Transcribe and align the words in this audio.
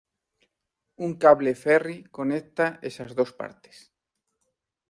Un 1.07 1.11
cable 1.25 1.53
ferry 1.63 1.97
conecta 2.19 2.67
esas 2.89 3.11
dos 3.19 3.31
partes. 3.39 3.77